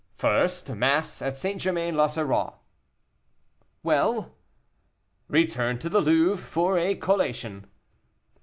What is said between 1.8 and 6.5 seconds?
l'Auxerrois." "Well?" "Return to the Louvre,